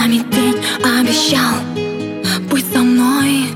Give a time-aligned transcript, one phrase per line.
[0.00, 1.56] нами день обещал.
[2.50, 3.48] Быть со мной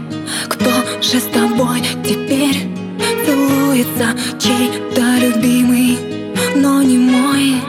[0.48, 0.70] Кто
[1.00, 2.68] же с тобой теперь
[3.24, 5.98] целуется Чей-то любимый,
[6.56, 7.62] но не мой.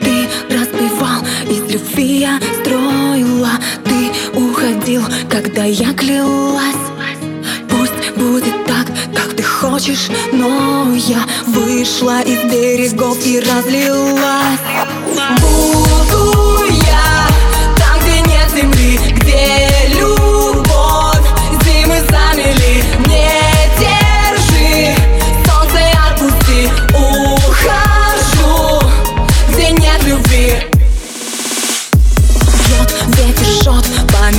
[0.00, 3.52] Ты разбивал, из любви я строила
[3.84, 6.84] Ты уходил, когда я клялась.
[7.68, 14.58] Пусть будет так, как ты хочешь Но я вышла из берегов и разлилась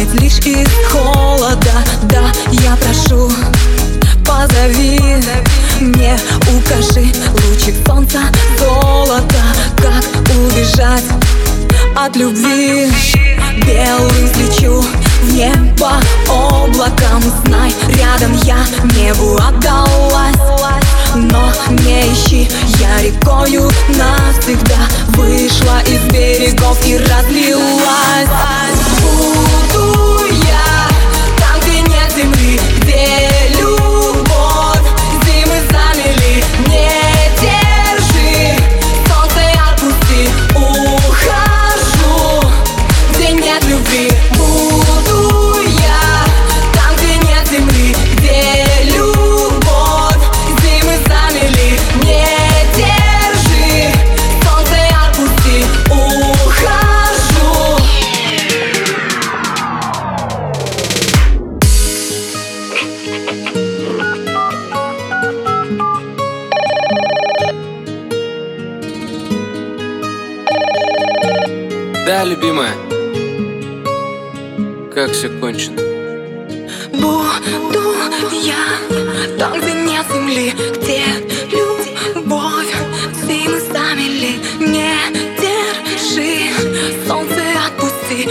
[0.09, 1.83] память лишь из холода.
[2.03, 3.31] Да, я прошу,
[4.25, 4.99] позови.
[5.79, 8.19] Мне укажи лучик солнца
[8.59, 9.43] золота.
[9.77, 10.03] Как
[10.35, 11.03] убежать
[11.95, 12.91] от любви?
[13.65, 14.83] Белым взлечу
[15.23, 15.91] в небо
[16.27, 18.57] облаком Знай, рядом я
[18.95, 20.35] небу отдалась.
[21.15, 22.47] Но не ищи,
[22.79, 24.77] я рекою навсегда
[25.15, 27.98] Вышла из берегов и разлилась
[72.09, 72.73] Да, любимая.
[74.91, 75.79] Как все кончено?
[76.91, 77.93] Буду
[78.41, 78.65] я
[79.37, 81.03] там, где нет земли, где
[82.15, 82.73] любовь,
[83.27, 84.01] ты мы сами
[84.59, 84.97] не
[85.37, 86.49] держи,
[87.07, 88.27] солнце отпусти.